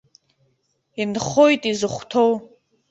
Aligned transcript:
Инхоит 1.01 1.63
изыхәҭоу. 1.71 2.33